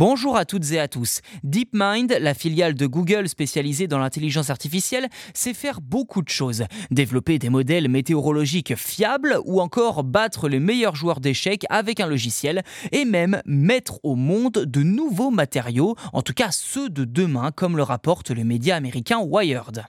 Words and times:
Bonjour 0.00 0.36
à 0.36 0.44
toutes 0.44 0.70
et 0.70 0.78
à 0.78 0.86
tous. 0.86 1.22
DeepMind, 1.42 2.18
la 2.20 2.32
filiale 2.32 2.74
de 2.74 2.86
Google 2.86 3.28
spécialisée 3.28 3.88
dans 3.88 3.98
l'intelligence 3.98 4.48
artificielle, 4.48 5.08
sait 5.34 5.54
faire 5.54 5.80
beaucoup 5.80 6.22
de 6.22 6.28
choses. 6.28 6.66
Développer 6.92 7.40
des 7.40 7.48
modèles 7.48 7.88
météorologiques 7.88 8.76
fiables 8.76 9.40
ou 9.44 9.60
encore 9.60 10.04
battre 10.04 10.48
les 10.48 10.60
meilleurs 10.60 10.94
joueurs 10.94 11.18
d'échecs 11.18 11.66
avec 11.68 11.98
un 11.98 12.06
logiciel 12.06 12.62
et 12.92 13.04
même 13.04 13.42
mettre 13.44 13.98
au 14.04 14.14
monde 14.14 14.52
de 14.64 14.84
nouveaux 14.84 15.32
matériaux, 15.32 15.96
en 16.12 16.22
tout 16.22 16.32
cas 16.32 16.52
ceux 16.52 16.88
de 16.88 17.04
demain 17.04 17.50
comme 17.50 17.76
le 17.76 17.82
rapporte 17.82 18.30
le 18.30 18.44
média 18.44 18.76
américain 18.76 19.18
Wired. 19.18 19.84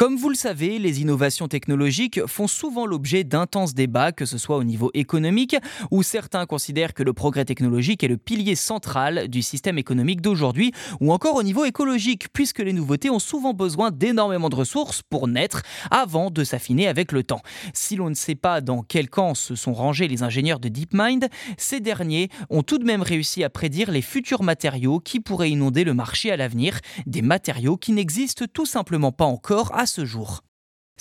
Comme 0.00 0.16
vous 0.16 0.30
le 0.30 0.34
savez, 0.34 0.78
les 0.78 1.02
innovations 1.02 1.46
technologiques 1.46 2.24
font 2.24 2.46
souvent 2.46 2.86
l'objet 2.86 3.22
d'intenses 3.22 3.74
débats, 3.74 4.12
que 4.12 4.24
ce 4.24 4.38
soit 4.38 4.56
au 4.56 4.64
niveau 4.64 4.90
économique, 4.94 5.56
où 5.90 6.02
certains 6.02 6.46
considèrent 6.46 6.94
que 6.94 7.02
le 7.02 7.12
progrès 7.12 7.44
technologique 7.44 8.02
est 8.02 8.08
le 8.08 8.16
pilier 8.16 8.54
central 8.54 9.28
du 9.28 9.42
système 9.42 9.76
économique 9.76 10.22
d'aujourd'hui, 10.22 10.72
ou 11.02 11.12
encore 11.12 11.36
au 11.36 11.42
niveau 11.42 11.66
écologique, 11.66 12.32
puisque 12.32 12.60
les 12.60 12.72
nouveautés 12.72 13.10
ont 13.10 13.18
souvent 13.18 13.52
besoin 13.52 13.90
d'énormément 13.90 14.48
de 14.48 14.54
ressources 14.54 15.02
pour 15.02 15.28
naître 15.28 15.60
avant 15.90 16.30
de 16.30 16.44
s'affiner 16.44 16.88
avec 16.88 17.12
le 17.12 17.22
temps. 17.22 17.42
Si 17.74 17.94
l'on 17.96 18.08
ne 18.08 18.14
sait 18.14 18.34
pas 18.34 18.62
dans 18.62 18.82
quel 18.82 19.10
camp 19.10 19.34
se 19.34 19.54
sont 19.54 19.74
rangés 19.74 20.08
les 20.08 20.22
ingénieurs 20.22 20.60
de 20.60 20.70
DeepMind, 20.70 21.28
ces 21.58 21.80
derniers 21.80 22.30
ont 22.48 22.62
tout 22.62 22.78
de 22.78 22.84
même 22.84 23.02
réussi 23.02 23.44
à 23.44 23.50
prédire 23.50 23.90
les 23.90 24.00
futurs 24.00 24.44
matériaux 24.44 24.98
qui 24.98 25.20
pourraient 25.20 25.50
inonder 25.50 25.84
le 25.84 25.92
marché 25.92 26.30
à 26.30 26.38
l'avenir, 26.38 26.80
des 27.04 27.20
matériaux 27.20 27.76
qui 27.76 27.92
n'existent 27.92 28.46
tout 28.50 28.64
simplement 28.64 29.12
pas 29.12 29.26
encore 29.26 29.76
à 29.76 29.89
ce 29.90 30.04
jour. 30.04 30.42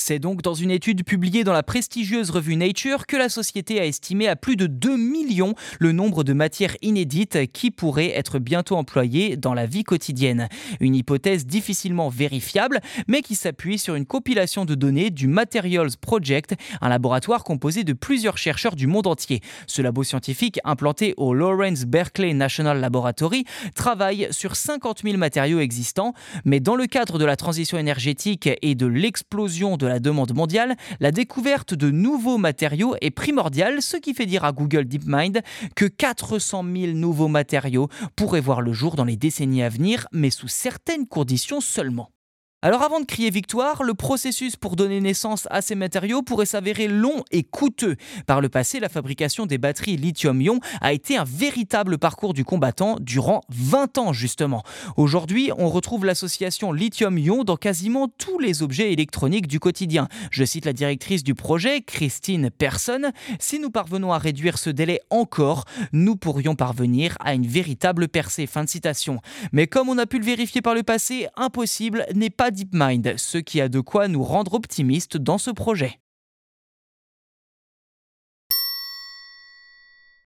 C'est 0.01 0.17
donc 0.17 0.41
dans 0.41 0.53
une 0.53 0.71
étude 0.71 1.03
publiée 1.03 1.43
dans 1.43 1.51
la 1.51 1.61
prestigieuse 1.61 2.29
revue 2.29 2.55
Nature 2.55 3.05
que 3.05 3.17
la 3.17 3.27
société 3.27 3.81
a 3.81 3.85
estimé 3.85 4.29
à 4.29 4.37
plus 4.37 4.55
de 4.55 4.65
2 4.65 4.95
millions 4.95 5.55
le 5.77 5.91
nombre 5.91 6.23
de 6.23 6.31
matières 6.31 6.77
inédites 6.81 7.51
qui 7.51 7.69
pourraient 7.69 8.17
être 8.17 8.39
bientôt 8.39 8.77
employées 8.77 9.35
dans 9.35 9.53
la 9.53 9.65
vie 9.65 9.83
quotidienne. 9.83 10.47
Une 10.79 10.95
hypothèse 10.95 11.45
difficilement 11.45 12.07
vérifiable, 12.07 12.79
mais 13.07 13.21
qui 13.21 13.35
s'appuie 13.35 13.77
sur 13.77 13.95
une 13.95 14.05
compilation 14.05 14.63
de 14.63 14.73
données 14.73 15.09
du 15.09 15.27
Materials 15.27 15.97
Project, 15.99 16.55
un 16.79 16.87
laboratoire 16.87 17.43
composé 17.43 17.83
de 17.83 17.91
plusieurs 17.91 18.37
chercheurs 18.37 18.77
du 18.77 18.87
monde 18.87 19.05
entier. 19.05 19.41
Ce 19.67 19.81
labo 19.81 20.05
scientifique, 20.05 20.61
implanté 20.63 21.13
au 21.17 21.33
Lawrence 21.33 21.83
Berkeley 21.83 22.33
National 22.33 22.79
Laboratory, 22.79 23.43
travaille 23.75 24.29
sur 24.31 24.55
50 24.55 25.01
000 25.03 25.17
matériaux 25.17 25.59
existants, 25.59 26.13
mais 26.45 26.61
dans 26.61 26.77
le 26.77 26.87
cadre 26.87 27.19
de 27.19 27.25
la 27.25 27.35
transition 27.35 27.77
énergétique 27.77 28.49
et 28.61 28.75
de 28.75 28.85
l'explosion 28.85 29.75
de 29.75 29.88
la 29.89 29.99
demande 29.99 30.33
mondiale, 30.33 30.75
la 30.99 31.11
découverte 31.11 31.73
de 31.73 31.91
nouveaux 31.91 32.37
matériaux 32.37 32.95
est 33.01 33.11
primordiale, 33.11 33.81
ce 33.81 33.97
qui 33.97 34.13
fait 34.13 34.25
dire 34.25 34.45
à 34.45 34.51
Google 34.51 34.85
DeepMind 34.85 35.41
que 35.75 35.85
400 35.85 36.63
000 36.63 36.93
nouveaux 36.93 37.27
matériaux 37.27 37.89
pourraient 38.15 38.39
voir 38.39 38.61
le 38.61 38.71
jour 38.71 38.95
dans 38.95 39.05
les 39.05 39.17
décennies 39.17 39.63
à 39.63 39.69
venir, 39.69 40.07
mais 40.11 40.29
sous 40.29 40.47
certaines 40.47 41.07
conditions 41.07 41.59
seulement. 41.61 42.11
Alors 42.61 42.83
avant 42.83 42.99
de 42.99 43.05
crier 43.05 43.29
victoire, 43.29 43.83
le 43.83 43.93
processus 43.93 44.57
pour 44.57 44.75
donner 44.75 44.99
naissance 44.99 45.47
à 45.49 45.61
ces 45.61 45.75
matériaux 45.75 46.23
pourrait 46.23 46.45
s'avérer 46.45 46.89
long 46.89 47.23
et 47.31 47.43
coûteux. 47.43 47.95
Par 48.27 48.41
le 48.41 48.49
passé, 48.49 48.81
la 48.81 48.89
fabrication 48.89 49.45
des 49.45 49.57
batteries 49.57 49.95
lithium-ion 49.95 50.59
a 50.81 50.91
été 50.91 51.15
un 51.15 51.23
véritable 51.23 51.97
parcours 51.97 52.33
du 52.33 52.43
combattant 52.43 52.97
durant 52.99 53.43
20 53.47 53.97
ans 53.99 54.11
justement. 54.11 54.63
Aujourd'hui, 54.97 55.51
on 55.57 55.69
retrouve 55.69 56.03
l'association 56.03 56.73
lithium-ion 56.73 57.45
dans 57.45 57.55
quasiment 57.55 58.09
tous 58.09 58.39
les 58.39 58.61
objets 58.61 58.91
électroniques 58.91 59.47
du 59.47 59.61
quotidien. 59.61 60.09
Je 60.29 60.43
cite 60.43 60.65
la 60.65 60.73
directrice 60.73 61.23
du 61.23 61.35
projet, 61.35 61.79
Christine 61.79 62.49
Persson, 62.49 63.13
si 63.39 63.59
nous 63.59 63.69
parvenons 63.69 64.11
à 64.11 64.17
réduire 64.17 64.57
ce 64.57 64.69
délai 64.69 64.99
encore, 65.11 65.63
nous 65.93 66.17
pourrions 66.17 66.55
parvenir 66.55 67.15
à 67.21 67.35
une 67.35 67.47
véritable 67.47 68.09
percée. 68.09 68.47
Fin 68.47 68.65
de 68.65 68.69
citation. 68.69 69.21
Mais 69.53 69.67
comme 69.67 69.87
on 69.87 69.97
a 69.97 70.05
pu 70.05 70.19
le 70.19 70.25
vérifier 70.25 70.61
par 70.61 70.75
le 70.75 70.83
passé, 70.83 71.27
impossible 71.37 72.05
n'est 72.13 72.29
DeepMind, 72.51 73.15
ce 73.17 73.37
qui 73.37 73.61
a 73.61 73.69
de 73.69 73.79
quoi 73.79 74.07
nous 74.07 74.23
rendre 74.23 74.53
optimistes 74.53 75.17
dans 75.17 75.37
ce 75.37 75.51
projet. 75.51 75.98